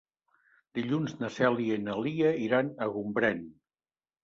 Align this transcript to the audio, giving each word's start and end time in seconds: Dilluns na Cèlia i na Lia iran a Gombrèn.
Dilluns 0.77 1.13
na 1.19 1.29
Cèlia 1.35 1.77
i 1.81 1.83
na 1.89 1.99
Lia 2.07 2.33
iran 2.47 2.73
a 2.87 2.91
Gombrèn. 2.97 3.47